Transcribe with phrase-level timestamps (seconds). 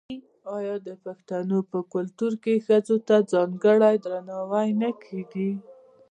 [0.57, 5.51] آیا د پښتنو په کلتور کې ښځو ته ځانګړی درناوی نه کیږي؟